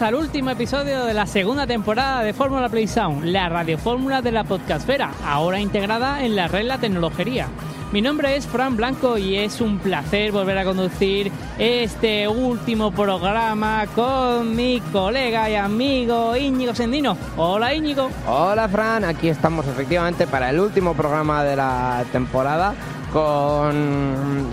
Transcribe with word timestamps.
Al 0.00 0.14
último 0.14 0.48
episodio 0.48 1.04
de 1.04 1.12
la 1.12 1.26
segunda 1.26 1.66
temporada 1.66 2.22
de 2.22 2.32
Fórmula 2.32 2.70
Play 2.70 2.86
Sound, 2.86 3.26
la 3.26 3.50
radiofórmula 3.50 4.22
de 4.22 4.32
la 4.32 4.44
podcastfera, 4.44 5.10
ahora 5.26 5.60
integrada 5.60 6.24
en 6.24 6.34
la 6.34 6.48
red 6.48 6.64
La 6.64 6.78
Tecnología. 6.78 7.48
Mi 7.92 8.00
nombre 8.00 8.34
es 8.34 8.46
Fran 8.46 8.74
Blanco 8.74 9.18
y 9.18 9.36
es 9.36 9.60
un 9.60 9.78
placer 9.78 10.32
volver 10.32 10.56
a 10.56 10.64
conducir 10.64 11.30
este 11.58 12.26
último 12.26 12.90
programa 12.90 13.86
con 13.94 14.56
mi 14.56 14.80
colega 14.92 15.50
y 15.50 15.56
amigo 15.56 16.34
Íñigo 16.36 16.74
Sendino. 16.74 17.18
Hola 17.36 17.74
Íñigo. 17.74 18.08
Hola 18.26 18.68
Fran, 18.68 19.04
aquí 19.04 19.28
estamos 19.28 19.66
efectivamente 19.66 20.26
para 20.26 20.48
el 20.48 20.58
último 20.58 20.94
programa 20.94 21.44
de 21.44 21.56
la 21.56 22.02
temporada 22.12 22.72
con 23.12 24.46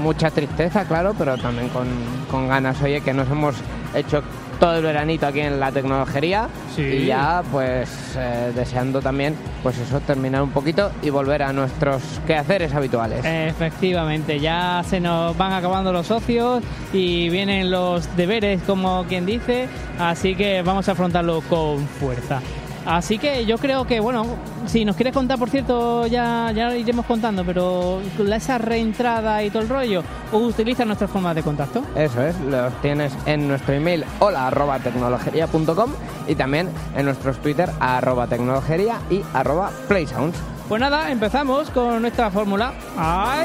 mucha 0.00 0.30
tristeza, 0.30 0.84
claro, 0.84 1.14
pero 1.18 1.36
también 1.38 1.70
con, 1.70 1.88
con 2.30 2.46
ganas. 2.46 2.80
Oye, 2.82 3.00
que 3.00 3.12
nos 3.12 3.28
hemos 3.28 3.56
hecho 3.94 4.22
todo 4.60 4.76
el 4.76 4.82
veranito 4.84 5.26
aquí 5.26 5.40
en 5.40 5.58
la 5.58 5.72
tecnología 5.72 6.48
Sí. 6.76 6.82
y 6.82 7.06
ya 7.06 7.42
pues 7.50 7.88
eh, 8.16 8.52
deseando 8.54 9.00
también 9.00 9.34
pues 9.62 9.76
eso 9.78 9.98
terminar 10.00 10.42
un 10.42 10.50
poquito 10.50 10.92
y 11.02 11.10
volver 11.10 11.42
a 11.42 11.52
nuestros 11.52 12.02
quehaceres 12.26 12.72
habituales. 12.74 13.24
Efectivamente, 13.24 14.38
ya 14.38 14.82
se 14.88 15.00
nos 15.00 15.36
van 15.36 15.52
acabando 15.52 15.92
los 15.92 16.06
socios 16.06 16.62
y 16.92 17.28
vienen 17.30 17.70
los 17.70 18.14
deberes, 18.16 18.60
como 18.62 19.04
quien 19.08 19.26
dice, 19.26 19.68
así 19.98 20.34
que 20.36 20.62
vamos 20.62 20.88
a 20.88 20.92
afrontarlo 20.92 21.40
con 21.48 21.78
fuerza. 21.86 22.40
Así 22.86 23.18
que 23.18 23.46
yo 23.46 23.58
creo 23.58 23.86
que, 23.86 24.00
bueno, 24.00 24.24
si 24.66 24.84
nos 24.84 24.96
quieres 24.96 25.14
contar, 25.14 25.38
por 25.38 25.50
cierto, 25.50 26.06
ya, 26.06 26.52
ya 26.54 26.68
lo 26.68 26.74
iremos 26.74 27.06
contando, 27.06 27.44
pero 27.44 28.00
esa 28.32 28.58
reentrada 28.58 29.42
y 29.42 29.50
todo 29.50 29.62
el 29.62 29.68
rollo, 29.68 30.02
utiliza 30.32 30.84
nuestras 30.84 31.10
formas 31.10 31.34
de 31.34 31.42
contacto. 31.42 31.82
Eso 31.94 32.22
es, 32.22 32.38
los 32.40 32.72
tienes 32.80 33.12
en 33.26 33.48
nuestro 33.48 33.74
email 33.74 34.04
hola 34.18 34.46
arroba 34.46 34.78
tecnologería.com 34.78 35.90
y 36.28 36.34
también 36.34 36.68
en 36.96 37.04
nuestros 37.04 37.38
Twitter 37.38 37.70
arroba 37.80 38.26
tecnologería 38.26 38.98
y 39.10 39.22
arroba 39.34 39.70
playsounds. 39.88 40.38
Pues 40.68 40.80
nada, 40.80 41.10
empezamos 41.10 41.68
con 41.70 42.00
nuestra 42.00 42.30
fórmula. 42.30 42.72
¡Ah, 42.96 43.44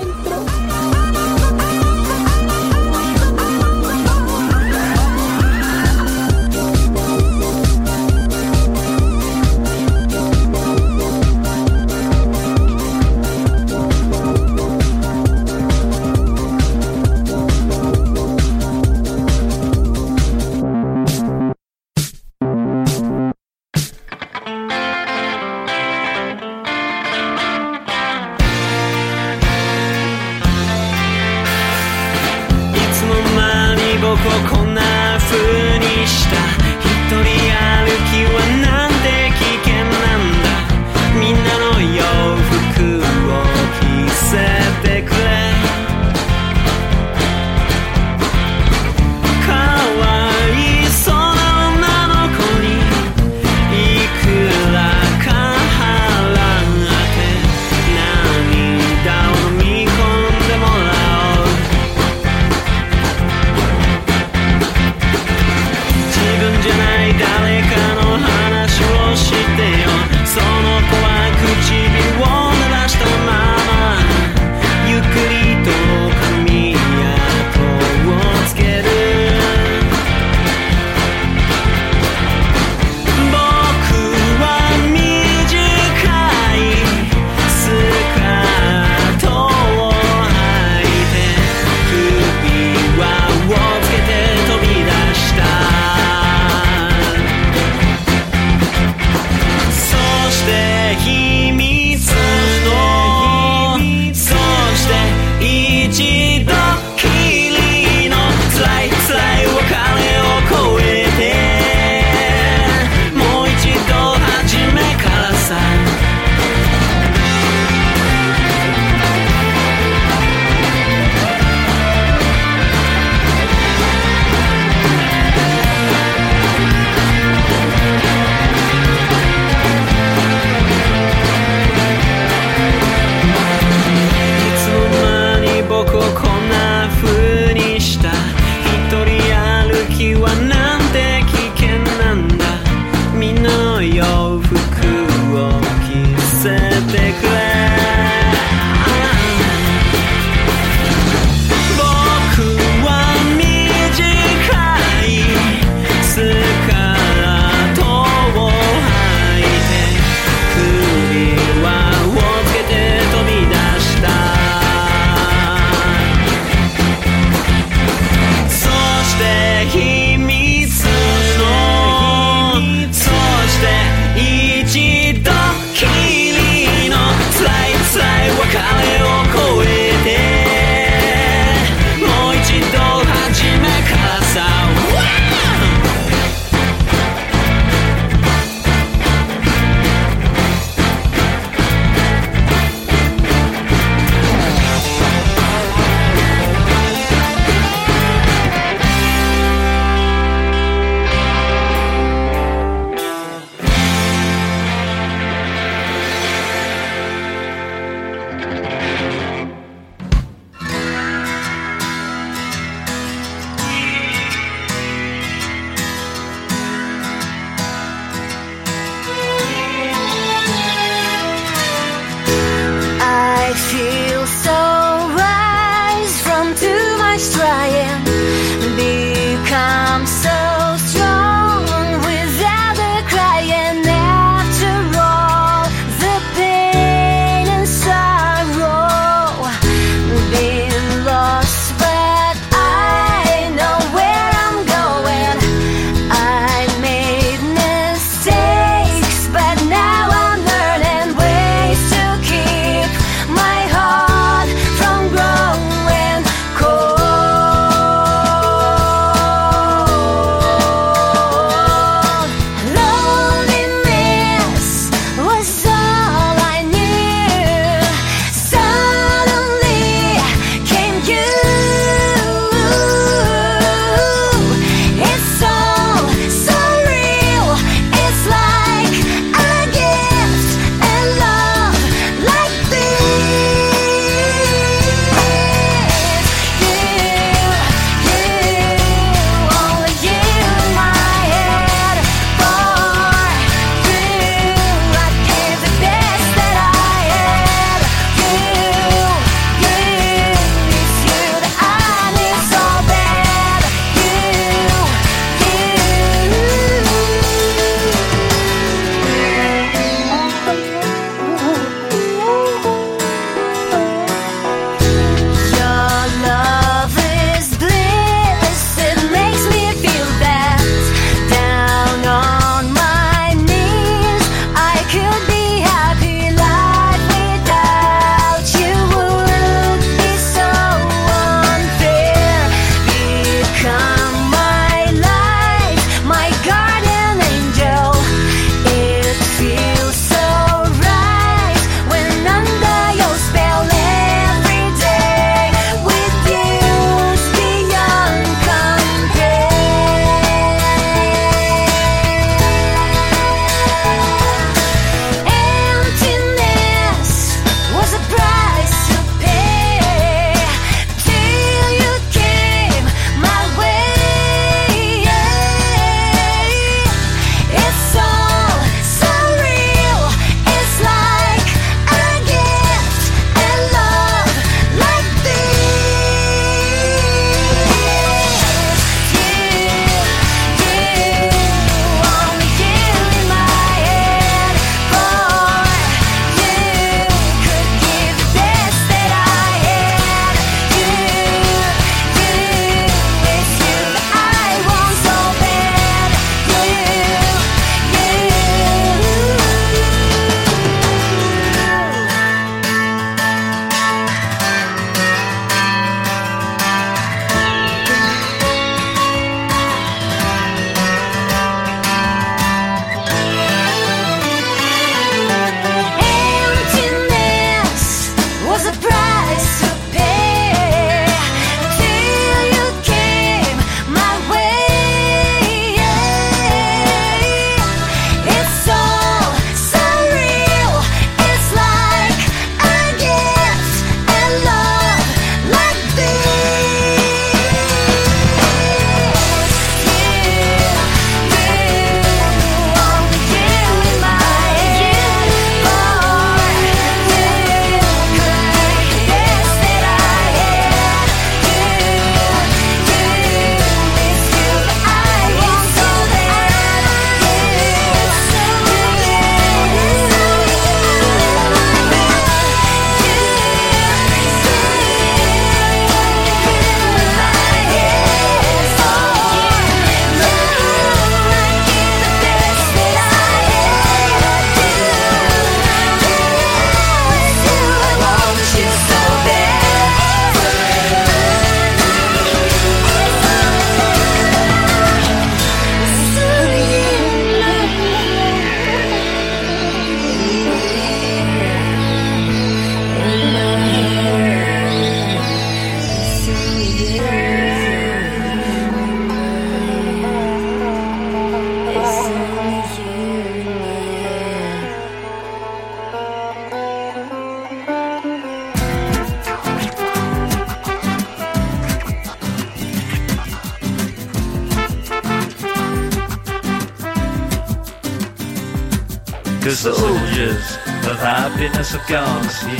Cause 519.45 519.61
the 519.61 519.75
soldiers 519.75 520.57
of 520.89 520.97
happiness 520.97 521.73
have 521.73 521.87
gone 521.87 522.23
to 522.23 522.29
sleep. 522.29 522.57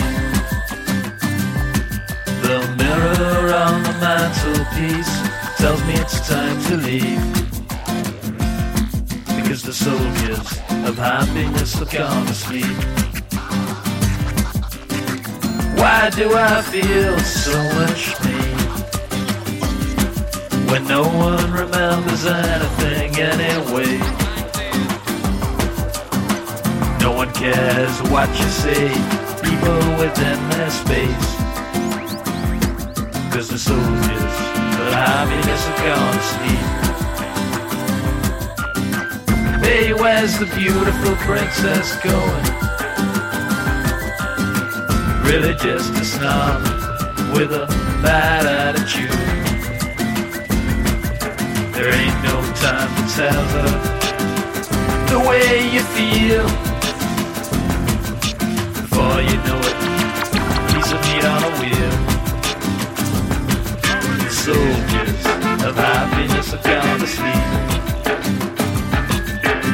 The 2.44 2.60
mirror 2.78 3.56
on 3.56 3.82
the 3.82 3.94
mantelpiece 4.00 5.10
tells 5.58 5.84
me 5.86 5.94
it's 5.96 6.30
time 6.30 6.62
to 6.66 6.78
leave. 6.78 7.26
Because 9.36 9.64
the 9.64 9.74
soldiers 9.74 10.48
of 10.88 10.96
happiness 11.00 11.74
have 11.74 11.90
gone 11.92 12.28
to 12.28 12.34
sleep. 12.36 12.78
Why 15.80 16.12
do 16.12 16.36
I 16.36 16.62
feel 16.62 17.18
so 17.18 17.58
much 17.80 18.14
pain? 18.22 18.58
When 20.68 20.86
no 20.88 21.02
one 21.02 21.52
remembers 21.52 22.28
anything 22.28 23.16
anyway. 23.18 24.25
No 27.06 27.12
one 27.12 27.32
cares 27.34 28.02
what 28.10 28.28
you 28.30 28.50
say, 28.50 28.90
people 29.44 29.80
within 30.02 30.40
their 30.50 30.72
space. 30.72 31.36
Cause 33.32 33.48
the 33.48 33.60
soldiers 33.60 34.36
of 34.82 34.92
happiness 34.92 35.62
have 35.68 35.82
gone 35.86 36.16
to 36.16 36.24
sleep. 36.34 36.66
Hey, 39.64 39.94
where's 39.94 40.40
the 40.40 40.48
beautiful 40.56 41.16
princess 41.28 41.96
going? 42.02 42.46
Really 45.30 45.54
just 45.62 45.94
a 45.94 46.04
snob 46.04 46.64
with 47.38 47.52
a 47.52 47.68
bad 48.02 48.48
attitude. 48.48 49.12
There 51.72 51.94
ain't 51.94 52.24
no 52.24 52.42
time 52.56 52.90
to 52.98 53.04
tell 53.16 53.46
her 53.56 53.72
the 55.12 55.20
way 55.30 55.70
you 55.70 55.84
feel. 55.94 56.75
You 59.36 59.42
know 59.44 59.60
it, 59.60 59.76
piece 60.72 60.92
of 60.94 61.00
meat 61.04 61.26
on 61.26 61.44
a 61.44 61.52
wheel. 61.60 61.94
Soldiers 64.32 65.24
of 65.68 65.76
happiness 65.76 66.52
have 66.52 66.64
gone 66.64 67.00
to 67.02 67.06
sleep. 67.06 67.46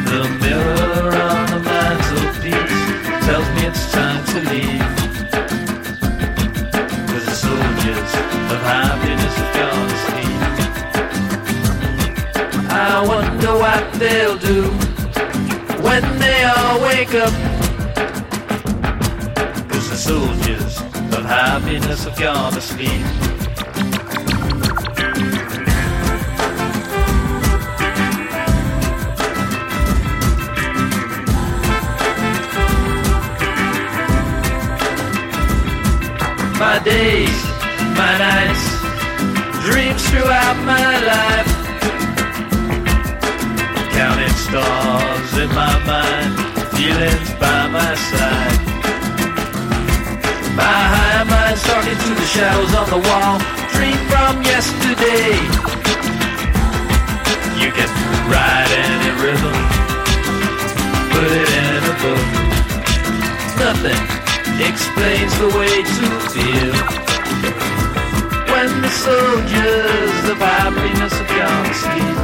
The 0.09 0.21
mirror 0.41 1.13
on 1.13 1.45
the 1.51 1.59
tells 3.27 3.47
me 3.53 3.61
it's 3.67 3.85
time 3.91 4.23
to 4.33 4.39
the 7.13 7.21
soldiers 7.35 8.11
of 8.53 8.61
happiness 8.65 9.35
have 9.41 9.53
gone 9.61 9.87
to 9.91 9.97
sleep. 10.07 10.41
I 12.71 12.73
wonder 13.07 13.53
what 13.59 13.83
they'll 13.99 14.39
do 14.39 14.71
when 15.83 16.03
they 16.17 16.45
all 16.45 16.81
wake 16.81 17.13
up. 17.13 17.60
Soldiers 20.11 20.77
of 21.15 21.23
happiness 21.23 22.03
have 22.03 22.19
gone 22.19 22.51
to 22.51 22.59
sleep. 22.59 22.89
My 36.59 36.81
days, 36.83 37.41
my 37.95 38.13
nights, 38.27 38.65
dreams 39.63 40.03
throughout 40.09 40.57
my 40.65 40.91
life. 41.13 41.51
Counting 43.93 44.35
stars 44.45 45.37
in 45.37 45.49
my 45.55 45.75
mind, 45.85 46.33
feelings 46.75 47.29
by 47.39 47.67
my 47.69 47.95
side. 47.95 48.70
My 50.61 50.81
high 50.93 51.23
mind's 51.25 51.63
talking 51.65 51.97
to 52.05 52.11
the 52.21 52.27
shadows 52.29 52.73
on 52.77 52.87
the 52.93 53.01
wall. 53.07 53.41
Dream 53.73 53.97
from 54.13 54.45
yesterday. 54.45 55.33
You 57.61 57.69
can 57.77 57.89
write 58.29 58.69
any 58.69 59.11
rhythm, 59.21 59.57
put 61.13 61.29
it 61.41 61.49
in 61.65 61.81
a 61.93 61.95
book. 62.03 62.27
Nothing 63.65 64.01
explains 64.69 65.33
the 65.41 65.49
way 65.57 65.75
to 65.97 66.05
feel. 66.29 66.73
When 68.51 68.69
the 68.85 68.93
soldiers 69.07 70.29
of 70.29 70.37
happiness 70.37 71.13
have 71.17 71.31
gone 71.41 71.73
to 71.81 72.20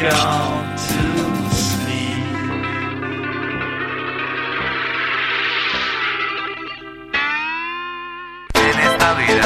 gone 0.00 0.76
to 0.76 1.54
sleep. 1.54 2.24
En 8.54 8.78
esta 8.78 9.14
vida 9.14 9.45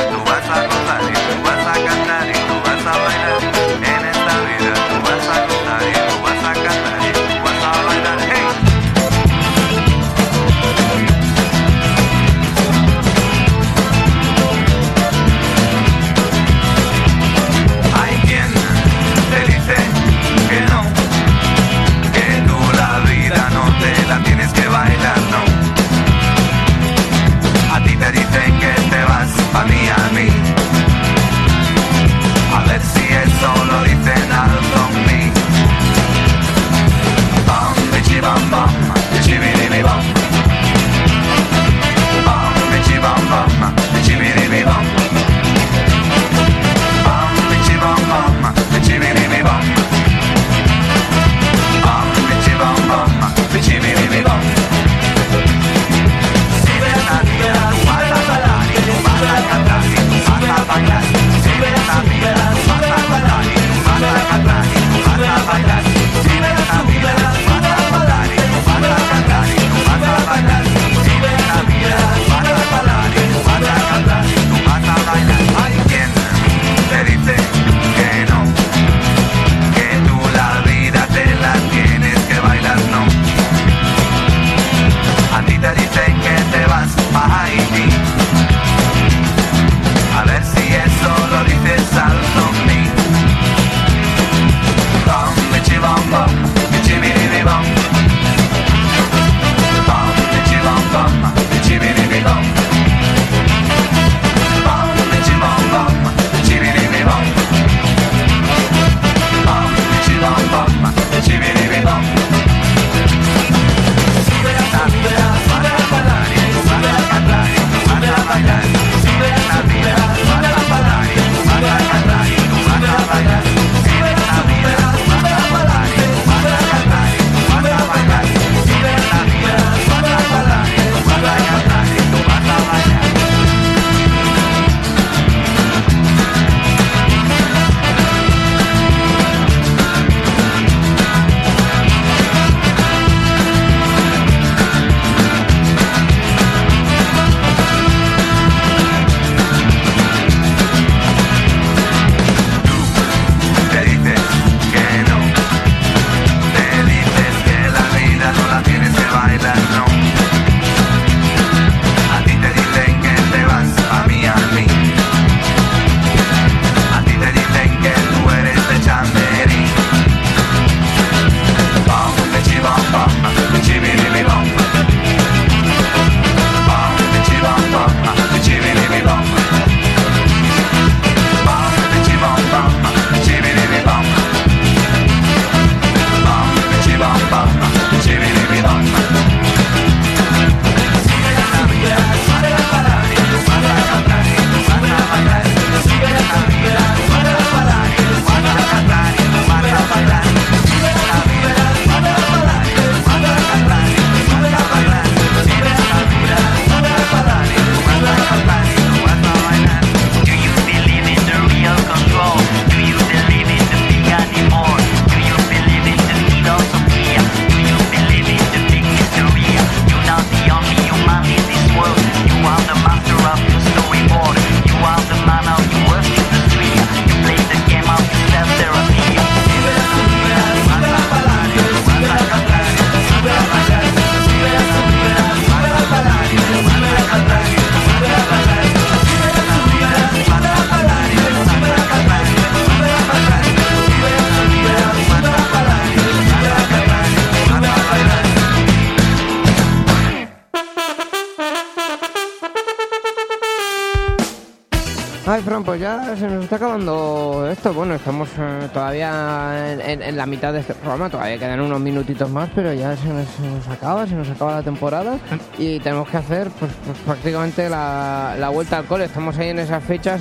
pues 255.65 255.81
ya 255.81 256.17
se 256.17 256.27
nos 256.27 256.45
está 256.45 256.57
acabando 256.57 257.47
esto. 257.51 257.73
Bueno, 257.75 257.95
estamos 257.95 258.29
eh, 258.39 258.69
todavía 258.73 259.73
en, 259.73 259.81
en- 259.81 260.03
en 260.03 260.17
la 260.17 260.27
mitad 260.27 260.53
de 260.53 260.61
este 260.61 260.75
programa, 260.75 261.09
todavía 261.11 261.39
quedan 261.39 261.61
unos 261.61 261.81
minutitos 261.81 262.31
más, 262.31 262.49
pero 262.55 262.73
ya 262.73 262.97
se 262.97 263.09
nos, 263.09 263.27
se 263.29 263.43
nos 263.43 263.69
acaba, 263.69 264.07
se 264.07 264.15
nos 264.15 264.29
acaba 264.31 264.53
la 264.57 264.63
temporada 264.63 265.19
y 265.59 265.79
tenemos 265.81 266.09
que 266.09 266.17
hacer 266.17 266.49
pues, 266.59 266.73
pues 266.85 266.99
prácticamente 266.99 267.69
la, 267.69 268.35
la 268.39 268.49
vuelta 268.49 268.79
al 268.79 268.87
cole. 268.87 269.05
Estamos 269.05 269.37
ahí 269.39 269.51
en 269.51 269.59
esas 269.59 269.83
fechas 269.85 270.21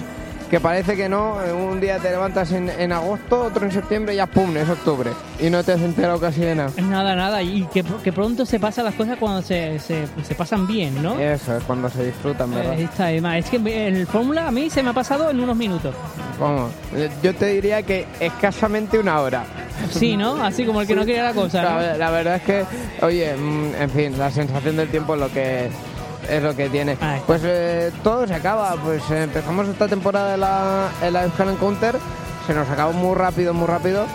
que 0.49 0.59
parece 0.59 0.95
que 0.95 1.07
no, 1.07 1.43
eh, 1.43 1.53
un 1.53 1.79
día 1.79 1.99
te 1.99 2.09
levantas 2.09 2.51
en, 2.51 2.69
en 2.69 2.91
agosto, 2.91 3.43
otro 3.43 3.65
en 3.65 3.71
septiembre 3.71 4.13
y 4.13 4.17
ya 4.17 4.25
pum, 4.25 4.55
es 4.57 4.67
octubre. 4.67 5.11
Y 5.39 5.49
no 5.49 5.63
te 5.63 5.73
has 5.73 5.81
enterado 5.81 6.19
casi 6.19 6.41
de 6.41 6.55
nada. 6.55 6.71
Nada, 6.81 7.15
nada. 7.15 7.41
Y 7.41 7.65
que, 7.71 7.83
que 8.03 8.11
pronto 8.11 8.45
se 8.45 8.59
pasan 8.59 8.85
las 8.85 8.95
cosas 8.95 9.17
cuando 9.19 9.41
se, 9.41 9.79
se, 9.79 10.07
se 10.23 10.35
pasan 10.35 10.65
bien, 10.65 11.01
¿no? 11.01 11.19
Eso 11.19 11.57
es 11.57 11.63
cuando 11.63 11.89
se 11.89 12.05
disfrutan, 12.05 12.51
¿verdad? 12.53 12.79
Eh, 12.79 12.83
está 12.83 13.07
de 13.07 13.21
más. 13.21 13.37
Es 13.37 13.49
que 13.49 13.87
el 13.87 14.07
Fórmula 14.07 14.47
a 14.47 14.51
mí 14.51 14.69
se 14.69 14.81
me 14.81 14.89
ha 14.89 14.93
pasado 14.93 15.29
en 15.29 15.39
unos 15.39 15.55
minutos. 15.55 15.93
Vamos, 16.39 16.71
eh, 16.95 17.09
yo 17.21 17.35
te 17.35 17.47
diría 17.47 17.83
que 17.83 18.07
escasamente 18.19 18.97
una 18.97 19.21
hora. 19.21 19.43
Sí, 19.91 20.17
¿no? 20.17 20.43
Así 20.43 20.65
como 20.65 20.81
el 20.81 20.87
que 20.87 20.95
no 20.95 21.05
quería 21.05 21.23
la 21.23 21.33
cosa, 21.33 21.61
¿no? 21.61 21.79
La, 21.79 21.97
la 21.97 22.09
verdad 22.09 22.35
es 22.35 22.41
que, 22.41 22.65
oye, 23.01 23.35
mm, 23.35 23.75
en 23.79 23.89
fin, 23.89 24.17
la 24.17 24.29
sensación 24.31 24.75
del 24.75 24.89
tiempo 24.89 25.13
es 25.13 25.21
lo 25.21 25.31
que 25.31 25.67
es 25.67 25.71
lo 26.43 26.55
que 26.55 26.69
tiene. 26.69 26.97
Pues 27.25 27.41
eh, 27.43 27.91
todo 28.03 28.27
se 28.27 28.33
acaba. 28.33 28.75
Pues 28.83 29.01
eh, 29.11 29.23
empezamos 29.23 29.67
esta 29.67 29.87
temporada 29.87 30.33
en 30.35 30.39
la, 30.41 30.89
en 31.01 31.13
la 31.13 31.23
Euskal 31.23 31.49
Encounter, 31.49 31.95
se 32.47 32.53
nos 32.53 32.69
acabó 32.69 32.93
muy 32.93 33.15
rápido, 33.15 33.53
muy 33.53 33.67
rápido. 33.67 34.05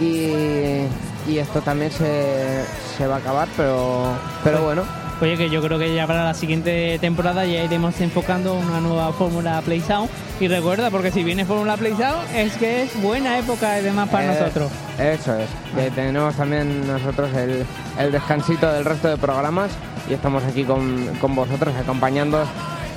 Y, 0.00 0.82
y 1.26 1.38
esto 1.38 1.60
también 1.62 1.90
se, 1.90 2.64
se 2.96 3.06
va 3.06 3.16
a 3.16 3.18
acabar, 3.18 3.48
pero, 3.56 4.04
pero 4.44 4.62
bueno. 4.62 4.82
Oye, 5.18 5.38
que 5.38 5.48
yo 5.48 5.62
creo 5.62 5.78
que 5.78 5.94
ya 5.94 6.06
para 6.06 6.24
la 6.24 6.34
siguiente 6.34 6.98
temporada 7.00 7.46
ya 7.46 7.64
iremos 7.64 7.98
enfocando 8.02 8.52
una 8.52 8.80
nueva 8.80 9.10
Fórmula 9.14 9.62
Play 9.64 9.80
Sound. 9.80 10.10
Y 10.38 10.48
recuerda, 10.48 10.90
porque 10.90 11.10
si 11.10 11.24
viene 11.24 11.46
Fórmula 11.46 11.78
Play 11.78 11.94
Sound, 11.96 12.36
es 12.36 12.52
que 12.58 12.82
es 12.82 13.00
buena 13.00 13.38
época 13.38 13.72
además 13.72 14.10
para 14.10 14.24
Eh, 14.24 14.38
nosotros. 14.38 14.70
Eso 14.98 15.34
es, 15.38 15.48
que 15.74 15.90
tenemos 15.92 16.34
también 16.34 16.86
nosotros 16.86 17.34
el, 17.34 17.64
el 17.98 18.12
descansito 18.12 18.70
del 18.70 18.84
resto 18.84 19.08
de 19.08 19.16
programas 19.16 19.70
y 20.08 20.14
estamos 20.14 20.44
aquí 20.44 20.64
con, 20.64 21.06
con 21.20 21.34
vosotros 21.34 21.74
acompañándoos 21.76 22.48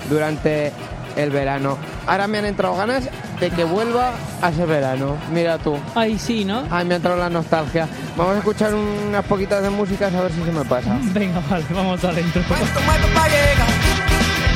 durante 0.09 0.71
el 1.15 1.29
verano. 1.31 1.77
Ahora 2.07 2.27
me 2.27 2.37
han 2.37 2.45
entrado 2.45 2.75
ganas 2.75 3.09
de 3.39 3.49
que 3.49 3.63
vuelva 3.63 4.13
a 4.41 4.49
ese 4.49 4.65
verano. 4.65 5.17
Mira 5.31 5.57
tú. 5.57 5.77
Ay, 5.95 6.17
sí, 6.17 6.45
¿no? 6.45 6.63
Ay, 6.69 6.85
me 6.85 6.93
ha 6.93 6.97
entrado 6.97 7.17
la 7.17 7.29
nostalgia. 7.29 7.87
Vamos 8.17 8.35
a 8.35 8.39
escuchar 8.39 8.73
unas 8.73 9.25
poquitas 9.25 9.61
de 9.61 9.69
música 9.69 10.07
a 10.07 10.21
ver 10.21 10.31
si 10.31 10.43
se 10.43 10.51
me 10.51 10.65
pasa. 10.65 10.97
Venga, 11.13 11.41
vale, 11.49 11.65
vamos 11.71 12.03
adentro. 12.03 12.41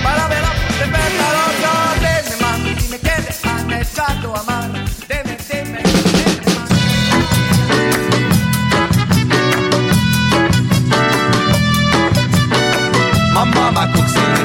Para 0.03 0.27
ver 0.27 0.43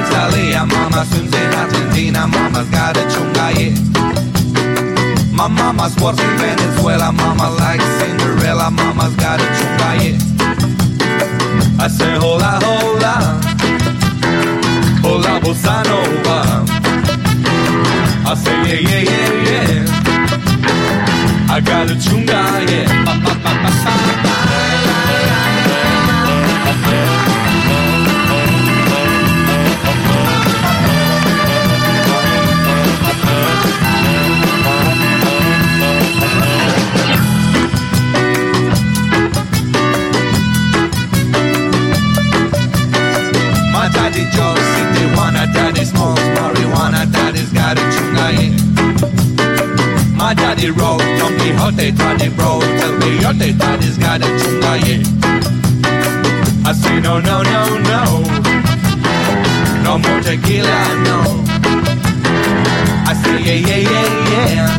my 0.02 0.64
mama 0.64 1.04
swims 1.06 1.34
in 1.34 1.52
Argentina, 1.54 2.26
mama's 2.26 2.68
got 2.70 2.96
a 2.96 3.00
chunga, 3.12 3.52
yeah. 3.58 3.74
My 5.32 5.48
mama's 5.48 5.94
works 6.00 6.20
in 6.20 6.36
Venezuela, 6.38 7.12
mama 7.12 7.50
likes 7.50 7.84
Cinderella, 7.98 8.70
mama's 8.70 9.14
got 9.16 9.40
a 9.40 9.44
chunga, 9.58 9.90
yeah. 10.02 10.18
I 11.80 11.88
say 11.88 12.16
hola, 12.18 12.58
hola, 12.64 13.40
hola 15.02 15.40
bossa 15.40 15.82
nova. 15.88 16.64
I 18.26 18.34
say 18.34 18.56
yeah, 18.66 18.80
yeah, 18.90 19.02
yeah, 19.10 19.32
yeah. 19.48 21.54
I 21.54 21.56
got 21.60 21.90
a 21.90 21.92
chunga, 21.94 22.40
yeah. 22.70 22.88
the 50.68 50.80
road. 50.80 50.98
Don't 51.18 51.36
be 51.38 51.50
hot, 51.52 51.76
by 51.76 52.14
the 52.16 52.28
bro, 52.36 52.60
tell 52.60 52.92
me, 52.98 53.18
be 53.18 53.24
hurted 53.24 53.58
by 53.58 53.76
this 53.76 53.96
guy 53.96 54.18
that 54.18 54.28
you. 54.86 55.02
I 56.64 56.72
say 56.72 57.00
no, 57.00 57.20
no, 57.20 57.42
no, 57.42 57.78
no. 57.92 58.02
No 59.84 59.98
more 59.98 60.20
tequila, 60.20 60.78
no. 61.08 61.18
I 63.08 63.12
say 63.22 63.38
yeah, 63.46 63.60
yeah, 63.68 63.90
yeah, 63.92 64.44
yeah. 64.52 64.70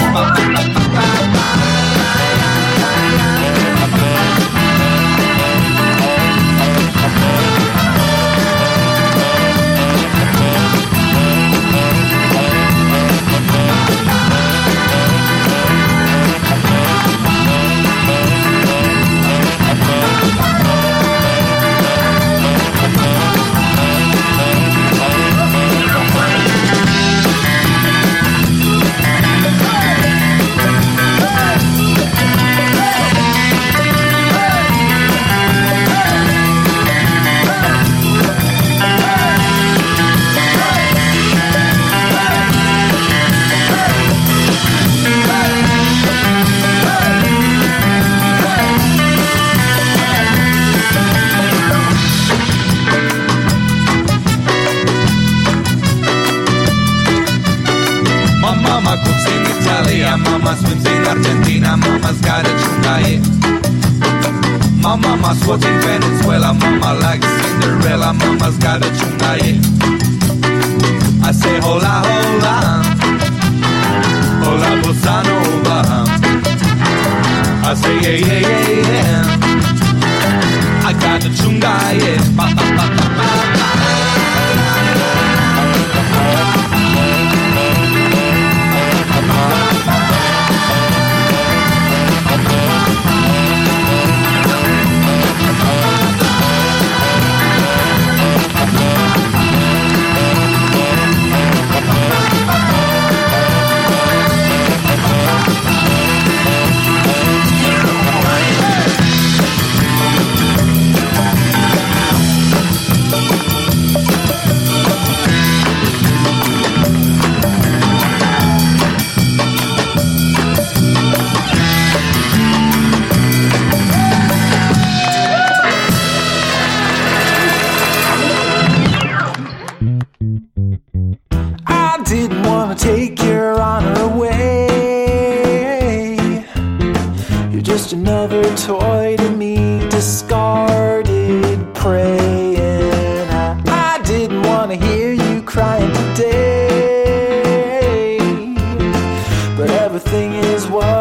world. 150.69 150.98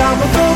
time 0.00 0.22
ago 0.22 0.49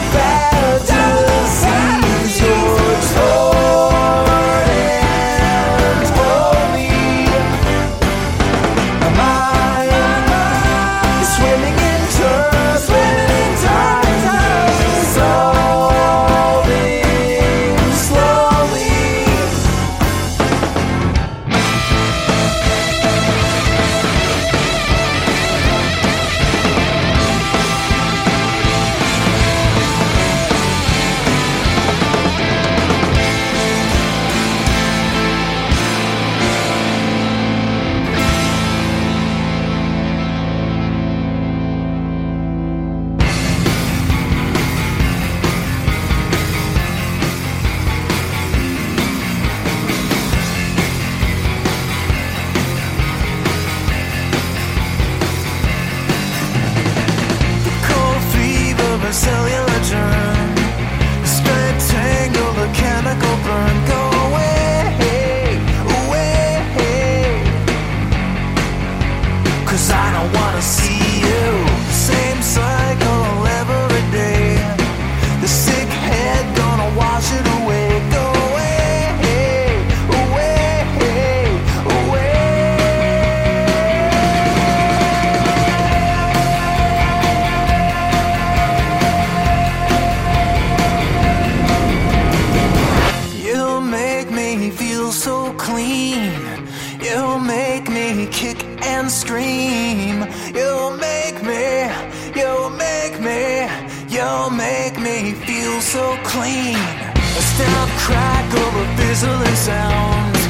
sizzling 109.14 109.55
sounds. 109.55 110.42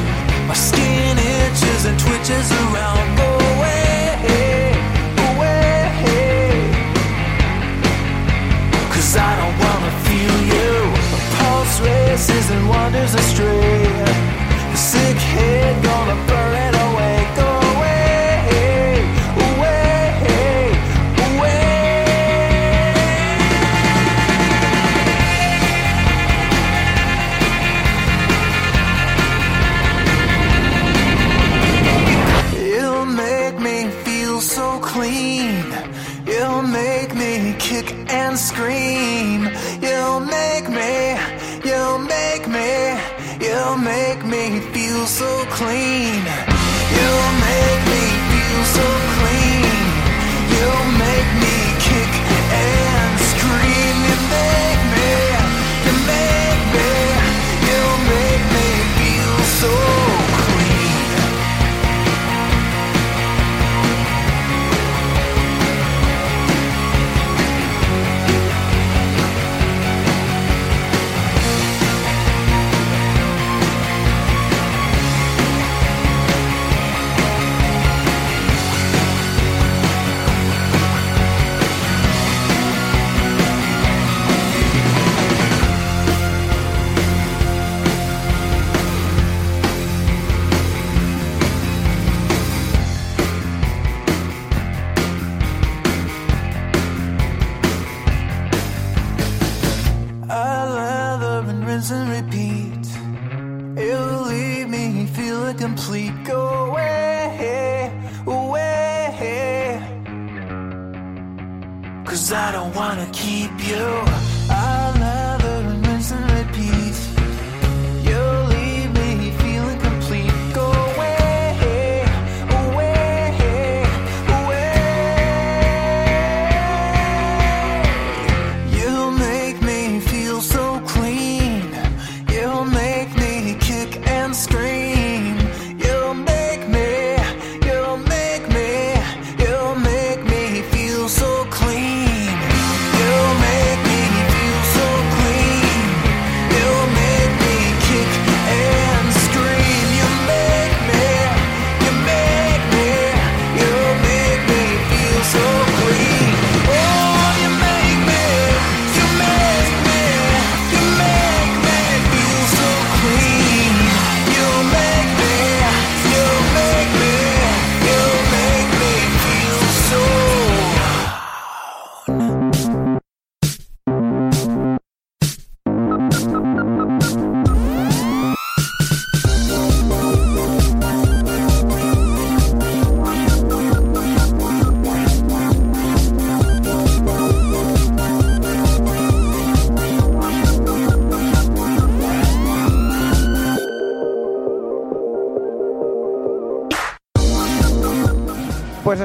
My 0.48 0.54
skin 0.54 1.18
itches 1.18 1.84
and 1.84 1.98
twitches 1.98 2.50
around. 2.50 3.16
Go 3.16 3.28
away, 3.52 4.72
away. 5.28 6.72
Cause 8.92 9.16
I 9.16 9.32
don't 9.40 9.56
wanna 9.64 9.92
feel 10.06 10.36
you. 10.54 10.72
A 11.16 11.20
pulse 11.36 11.80
races 11.80 12.50
and 12.50 12.68
wanders 12.68 13.14
astray. 13.14 14.23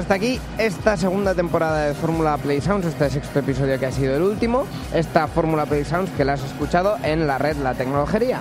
Hasta 0.10 0.26
aquí 0.26 0.40
esta 0.58 0.98
segunda 0.98 1.36
temporada 1.36 1.86
de 1.86 1.94
Fórmula 1.94 2.36
Play 2.38 2.62
Sounds, 2.62 2.84
este 2.88 3.12
sexto 3.12 3.38
episodio 3.42 3.78
que 3.80 3.86
ha 3.86 3.92
sido 3.92 4.16
el 4.16 4.24
último. 4.24 4.66
Esta 4.92 5.28
Fórmula 5.28 5.68
Play 5.68 5.86
Sounds 5.86 6.10
que 6.18 6.26
la 6.26 6.34
has 6.34 6.44
escuchado 6.44 6.96
en 7.04 7.28
la 7.28 7.38
red 7.38 7.58
La 7.58 7.76
Tecnología. 7.76 8.40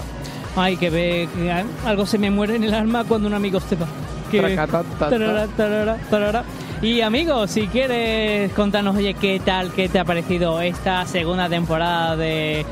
Ay, 0.57 0.79
que 0.79 0.89
ve 0.89 1.29
que 1.37 1.53
algo 1.85 2.07
se 2.07 2.17
me 2.17 2.31
muere 2.31 2.57
en 2.57 2.65
el 2.65 2.73
alma 2.73 3.05
cuando 3.05 3.29
un 3.29 3.35
amigo 3.35 3.61
se 3.61 3.77
va. 3.77 3.87
Que- 4.31 4.41
Tracatata. 4.41 5.11
tarara, 5.11 5.47
tarara, 5.59 5.97
tarara. 6.09 6.45
Y 6.81 7.03
amigos, 7.03 7.51
si 7.51 7.67
quieres 7.67 8.51
contarnos, 8.55 8.97
oye, 8.97 9.13
qué 9.13 9.39
tal, 9.45 9.71
qué 9.73 9.91
te 9.91 9.99
ha 9.99 10.07
parecido 10.07 10.63
esta 10.63 11.05
segunda 11.05 11.51
temporada 11.51 12.17
de 12.17 12.65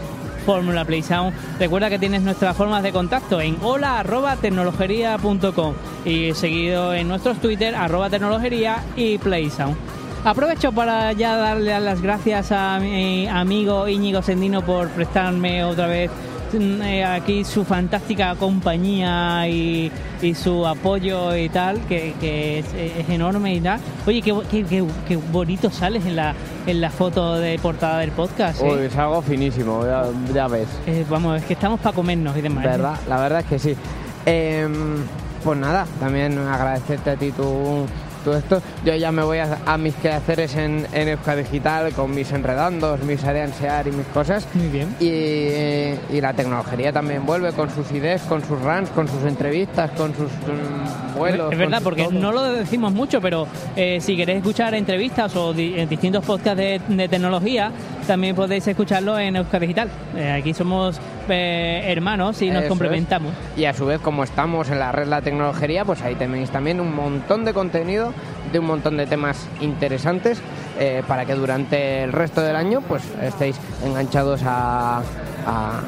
Fórmula 0.46 0.84
Play 0.84 1.02
Sound, 1.02 1.34
recuerda 1.58 1.90
que 1.90 1.98
tienes 1.98 2.22
nuestras 2.22 2.56
formas 2.56 2.82
de 2.84 2.92
contacto 2.92 3.40
en 3.40 3.56
hola 3.62 3.98
arroba 3.98 4.36
tecnologería.com 4.36 5.74
y 6.04 6.32
seguido 6.34 6.94
en 6.94 7.08
nuestros 7.08 7.38
Twitter 7.40 7.74
arroba 7.74 8.08
tecnologería 8.08 8.76
y 8.96 9.18
Play 9.18 9.50
Sound. 9.50 9.76
Aprovecho 10.24 10.72
para 10.72 11.12
ya 11.12 11.36
darle 11.36 11.78
las 11.80 12.00
gracias 12.00 12.50
a 12.52 12.78
mi 12.80 13.26
amigo 13.28 13.86
Íñigo 13.88 14.22
Sendino 14.22 14.62
por 14.62 14.88
prestarme 14.90 15.62
otra 15.64 15.86
vez 15.86 16.10
mm, 16.52 16.82
eh, 16.82 17.04
aquí 17.04 17.44
su 17.44 17.64
fantástica 17.64 18.34
compañía 18.36 19.46
y, 19.48 19.90
su 20.34 20.66
apoyo 20.66 21.36
y 21.36 21.48
tal, 21.48 21.78
que, 21.88 22.58
es, 22.58 23.08
enorme 23.08 23.54
y 23.54 23.60
tal. 23.60 23.78
Oye, 24.06 24.22
qué, 24.22 24.34
qué- 24.50 24.84
qué 25.06 25.16
bonito 25.16 25.70
sales 25.70 26.04
en 26.06 26.16
la, 26.16 26.34
en 26.66 26.80
la 26.80 26.90
foto 26.90 27.36
de 27.36 27.58
portada 27.58 28.00
del 28.00 28.10
podcast. 28.10 28.60
¿eh? 28.60 28.70
Uy, 28.70 28.86
es 28.86 28.96
algo 28.96 29.22
finísimo, 29.22 29.84
ya, 29.84 30.04
ya 30.34 30.48
ves. 30.48 30.68
Eh, 30.86 31.04
vamos, 31.08 31.38
es 31.38 31.44
que 31.44 31.54
estamos 31.54 31.80
para 31.80 31.94
comernos 31.94 32.36
y 32.36 32.40
demás. 32.40 32.64
¿eh? 32.64 32.68
¿Verdad? 32.68 32.96
La 33.08 33.20
verdad 33.20 33.40
es 33.40 33.46
que 33.46 33.58
sí. 33.58 33.76
Em, 34.24 34.96
pues 35.44 35.58
nada, 35.58 35.86
también 36.00 36.36
agradecerte 36.38 37.10
a 37.10 37.16
ti 37.16 37.30
tu, 37.30 37.86
tu 38.26 38.32
esto. 38.36 38.60
Yo 38.84 38.94
ya 38.96 39.12
me 39.12 39.22
voy 39.22 39.38
a, 39.38 39.58
a 39.64 39.78
mis 39.78 39.94
quehaceres 39.94 40.56
en, 40.56 40.84
en 40.92 41.08
Euska 41.08 41.36
Digital 41.36 41.92
con 41.92 42.12
mis 42.14 42.32
enredandos, 42.32 43.00
mis 43.04 43.22
areansear 43.24 43.86
y 43.86 43.92
mis 43.92 44.06
cosas. 44.08 44.46
Muy 44.54 44.68
bien. 44.68 44.88
Y, 45.00 46.14
y 46.16 46.20
la 46.20 46.32
tecnología 46.34 46.92
también 46.92 47.24
vuelve 47.24 47.52
con 47.52 47.70
sus 47.70 47.90
ideas, 47.92 48.22
con 48.22 48.40
sus 48.44 48.60
runs, 48.60 48.90
con 48.90 49.06
sus 49.08 49.22
entrevistas, 49.24 49.90
con 49.92 50.12
sus 50.14 50.30
mm, 50.30 51.18
vuelos. 51.18 51.52
Es 51.52 51.58
verdad, 51.58 51.80
porque 51.82 52.04
todo. 52.04 52.12
no 52.18 52.32
lo 52.32 52.42
decimos 52.42 52.92
mucho, 52.92 53.20
pero 53.20 53.46
eh, 53.76 53.98
si 54.00 54.16
queréis 54.16 54.38
escuchar 54.38 54.74
entrevistas 54.74 55.34
o 55.36 55.52
di- 55.52 55.84
distintos 55.86 56.24
podcasts 56.24 56.58
de, 56.58 56.80
de 56.88 57.08
tecnología, 57.08 57.70
también 58.06 58.34
podéis 58.36 58.66
escucharlo 58.66 59.18
en 59.18 59.36
Euskadi 59.36 59.66
Digital. 59.66 59.88
Eh, 60.16 60.32
aquí 60.32 60.54
somos 60.54 60.98
eh, 61.28 61.82
hermanos 61.86 62.40
y 62.42 62.50
nos 62.50 62.60
Eso 62.62 62.68
complementamos. 62.70 63.32
es. 63.54 63.60
Y 63.60 63.64
a 63.66 63.74
su 63.74 63.86
vez, 63.86 64.00
como 64.00 64.24
estamos 64.24 64.70
en 64.70 64.78
la 64.78 64.92
red 64.92 65.06
La 65.08 65.20
Tecnología, 65.22 65.84
pues 65.84 66.00
ahí 66.02 66.14
tenéis 66.14 66.50
también 66.50 66.80
un 66.80 66.94
montón 66.94 67.44
de 67.44 67.52
contenido 67.52 68.12
de 68.52 68.58
un 68.60 68.66
montón 68.66 68.96
de 68.96 69.06
temas 69.06 69.48
interesantes 69.60 70.40
eh, 70.78 71.02
para 71.08 71.24
que 71.24 71.34
durante 71.34 72.04
el 72.04 72.12
resto 72.12 72.40
del 72.42 72.54
año 72.56 72.80
pues 72.80 73.02
estéis 73.22 73.56
enganchados 73.84 74.42
a, 74.44 74.98
a- 75.46 75.80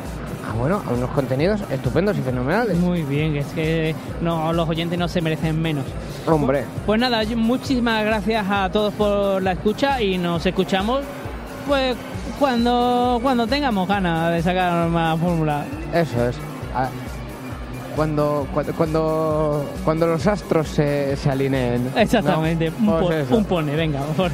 bueno, 0.59 0.83
a 0.89 0.93
unos 0.95 1.11
contenidos 1.11 1.61
estupendos 1.71 2.17
y 2.17 2.23
fenomenales. 2.23 2.77
Muy 2.79 3.03
bien, 3.03 3.37
es 3.37 3.47
que 3.49 3.95
no, 4.23 4.51
los 4.53 4.67
oyentes 4.69 4.99
no 4.99 5.07
se 5.07 5.21
merecen 5.21 5.61
menos. 5.61 5.85
Hombre, 6.27 6.65
Pues 6.87 6.99
nada, 6.99 7.23
muchísimas 7.37 8.05
gracias 8.05 8.47
a 8.51 8.69
todos 8.71 8.93
por 8.95 9.43
la 9.43 9.53
escucha 9.53 10.01
y 10.03 10.17
nos 10.19 10.45
escuchamos 10.47 11.01
pues 11.69 11.97
cuando 12.39 13.19
cuando 13.23 13.47
tengamos 13.47 13.87
ganas 13.87 14.33
de 14.33 14.43
sacar 14.43 14.89
más 14.89 15.19
fórmula. 15.21 15.65
eso 15.93 16.29
es. 16.29 16.37
Ah, 16.75 16.89
Cuando, 17.97 18.47
cuando, 18.77 19.67
cuando, 19.85 20.07
los 20.07 20.25
astros 20.29 20.69
se, 20.69 21.17
se 21.17 21.31
alineen. 21.31 21.91
¿no? 21.93 22.01
Exactamente, 22.01 22.71
un, 22.79 22.87
Pues 23.01 23.27
po- 23.27 23.37
un 23.37 23.45
pone, 23.45 23.75
venga, 23.75 24.01
por 24.17 24.31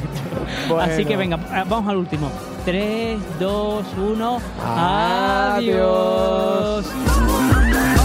Bueno. 0.69 0.93
Así 0.93 1.03
que 1.03 1.17
venga, 1.17 1.39
ah, 1.51 1.63
vamos 1.67 1.89
al 1.89 1.97
último. 1.97 2.29
3, 2.65 3.17
2, 3.39 3.85
1, 3.97 4.37
Adiós. 4.63 6.85
adiós. 6.85 8.04